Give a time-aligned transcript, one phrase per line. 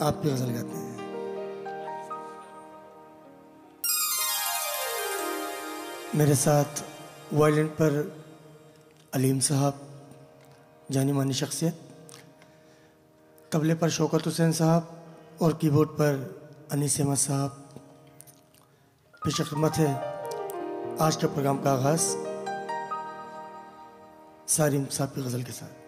[0.00, 0.92] आप भी गज़ल गाते हैं।
[6.14, 6.82] मेरे साथ
[7.32, 7.92] वायलिन पर
[9.14, 9.80] अलीम साहब,
[10.90, 11.80] जानी मानी शख्सियत
[13.52, 14.82] तबले पर शौकत हुसैन साहब
[15.42, 16.12] और कीबोर्ड पर
[16.72, 17.50] अनीस अहमद साहब।
[19.22, 19.40] पेश
[19.78, 19.92] है,
[21.00, 22.06] आज के प्रोग्राम का आगाज़
[24.48, 25.83] सारिम साहब की गज़ल के साथ।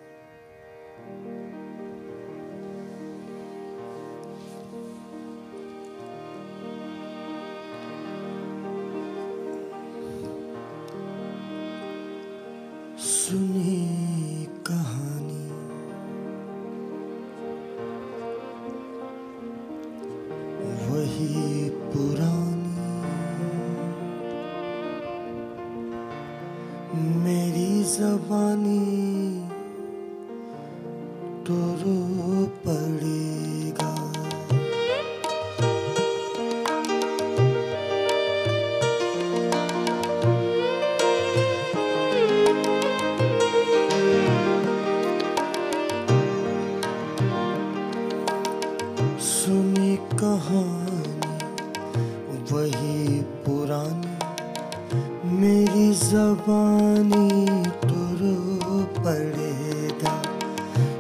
[55.37, 57.29] मेरी जबानी
[57.60, 60.23] तो रो पड़ेगा।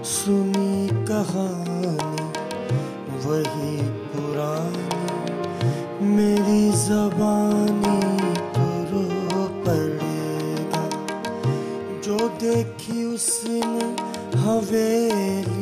[0.04, 2.24] सुनी कहानी,
[3.26, 3.76] वही
[4.10, 8.00] पुरानी। मेरी जबानी
[8.56, 10.84] तो रो पड़ेगा।
[12.00, 13.60] जो देखी उसने
[14.38, 15.55] हवेली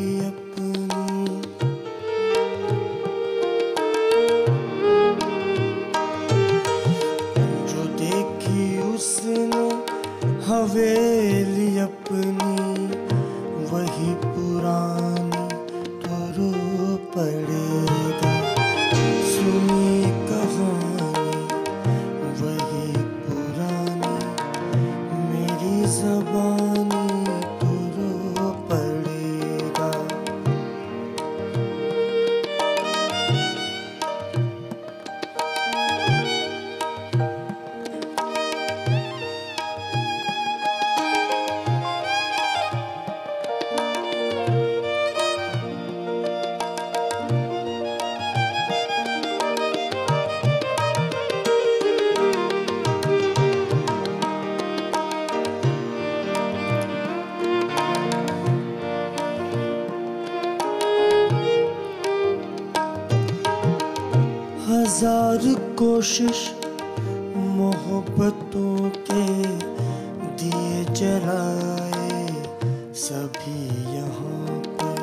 [64.94, 65.44] हज़ार
[65.78, 66.40] कोशिश
[67.58, 69.24] मोहब्बतों के
[70.38, 72.26] दिए जलाए
[72.94, 73.62] सभी
[73.94, 75.02] यहाँ पर।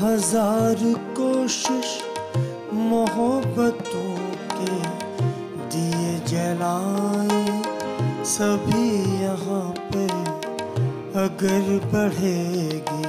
[0.00, 0.82] हज़ार
[1.20, 1.98] कोशिश
[2.90, 4.16] मोहब्बतों
[4.56, 4.74] के
[5.70, 7.29] दिए जलाए
[8.30, 8.88] सभी
[9.22, 10.04] यहाँ पे
[11.20, 13.06] अगर बढ़ेगी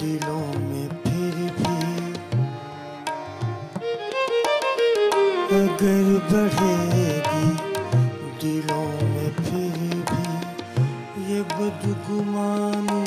[0.00, 1.76] दिलों में फिर भी।
[5.60, 7.50] अगर बढ़ेगी
[8.42, 9.78] दिलों में फिर
[10.10, 13.04] भी। ये बदगुमानी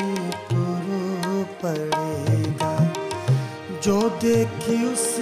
[0.50, 2.92] तो पड़ेगा।
[3.82, 5.17] जो देखी उसने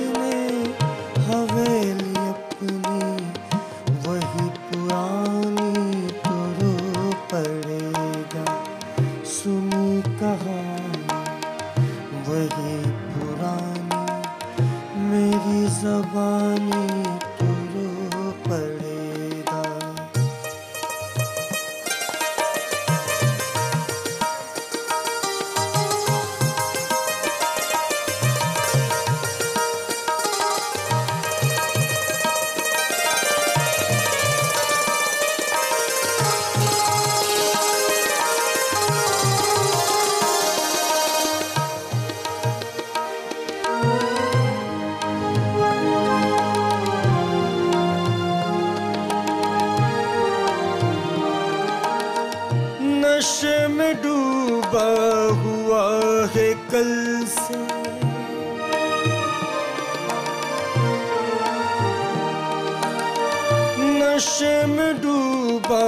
[64.27, 65.87] नशे में डूबा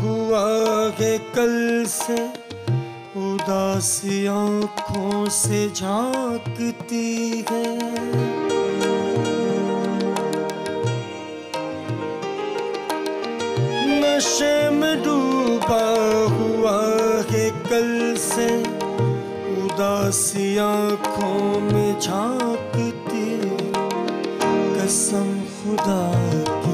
[0.00, 0.42] हुआ
[0.98, 2.18] है कल से।
[3.20, 7.06] उदासी आँखों से झांकती
[7.50, 7.64] है।
[13.98, 15.84] नशे में डूबा
[16.36, 16.78] हुआ
[17.30, 18.50] है कल से।
[19.64, 23.28] उदासी आँखों में झांकती
[24.76, 26.02] कसम खुदा
[26.62, 26.69] की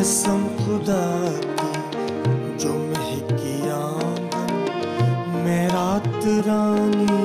[0.00, 1.02] कसम खुदा
[1.60, 1.72] की
[2.60, 7.18] जो महकी आँगन रात रानी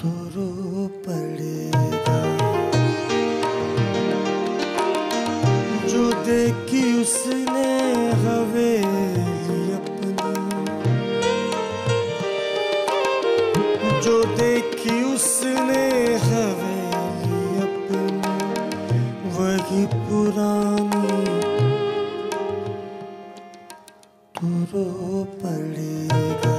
[0.00, 0.50] तो रो
[19.66, 21.08] वही पुरानी
[24.36, 24.84] तू रो
[25.42, 26.52] पड़ेगा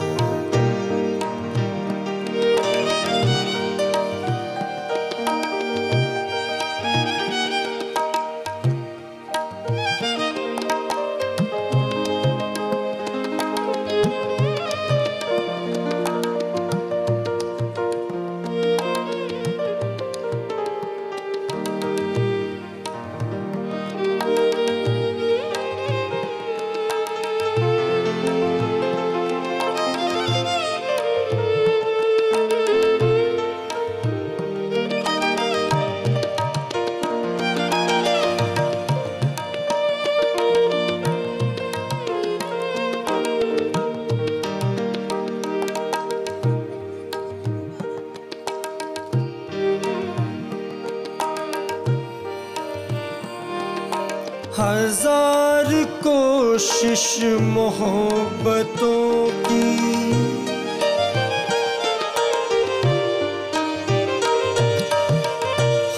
[54.60, 55.68] हज़ार
[56.04, 57.04] कोशिश
[57.48, 59.68] मोहब्बतों की।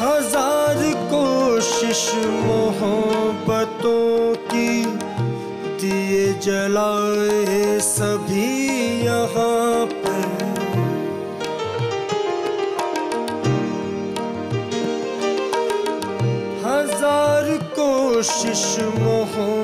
[0.01, 0.81] हज़ार
[1.13, 2.03] कोशिश
[2.47, 4.03] मोहब्बतों
[4.51, 4.71] की।
[5.79, 8.51] दिए जलाए सभी
[9.05, 9.58] यहाँ।
[18.39, 19.58] कोशिश मोहब्बतों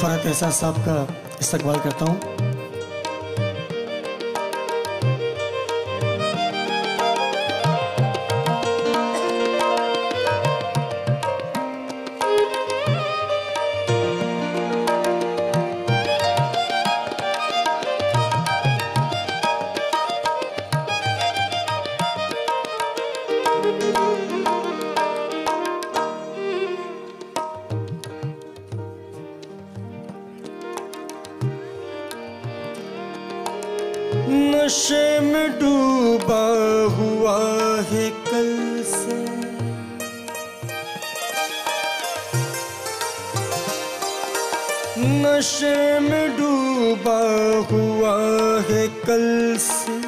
[0.00, 0.94] फरत एहसास साहब का
[1.40, 2.39] इस्तकबाल करता हूँ।
[35.30, 36.44] में डूबा
[36.96, 37.38] हुआ
[37.90, 39.18] है कल से।
[45.22, 47.20] नशे में डूबा
[47.70, 48.16] हुआ
[48.70, 49.98] है कल से।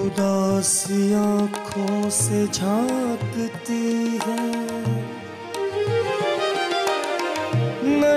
[0.00, 4.69] उदासी आँखों से झांकती है।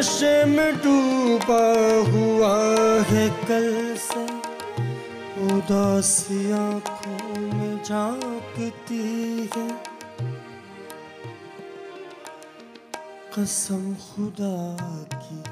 [0.04, 1.66] नशे में डूबा
[2.12, 2.56] हुआ
[3.04, 4.26] है कल से।
[5.46, 7.84] उदासी आँखों में
[9.56, 9.84] है।
[13.40, 14.78] कसम खुदा
[15.14, 15.44] की।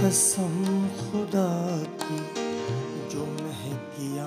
[0.00, 2.20] कसम खुदा की
[3.08, 4.18] जो महकी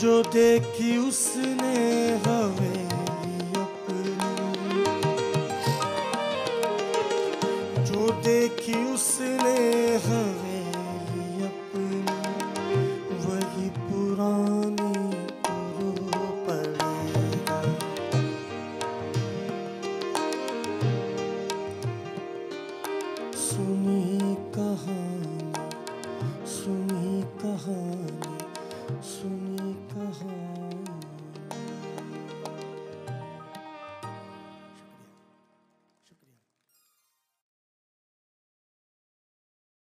[0.00, 1.76] जो देखी उसने
[2.24, 4.14] हवेली अपनी।
[7.84, 9.56] जो देखी उसने
[10.06, 10.45] हवेली